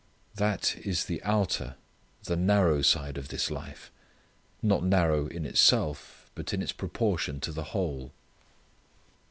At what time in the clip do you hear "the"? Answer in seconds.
1.05-1.21, 2.23-2.35, 7.51-7.65